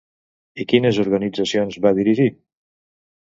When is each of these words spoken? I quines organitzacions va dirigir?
I 0.63 0.63
quines 0.71 0.99
organitzacions 1.03 1.77
va 1.85 1.91
dirigir? 1.99 2.27